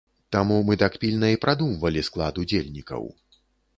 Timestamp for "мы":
0.69-0.77